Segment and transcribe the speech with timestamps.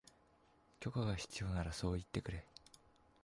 [0.79, 2.43] 許可が必要ならそう言ってくれ